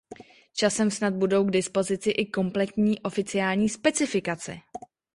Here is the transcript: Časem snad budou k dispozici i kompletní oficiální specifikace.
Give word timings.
Časem 0.53 0.91
snad 0.91 1.13
budou 1.13 1.45
k 1.45 1.51
dispozici 1.51 2.09
i 2.09 2.25
kompletní 2.25 3.01
oficiální 3.01 3.69
specifikace. 3.69 4.57